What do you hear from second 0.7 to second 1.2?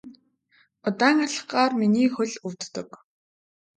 Удаан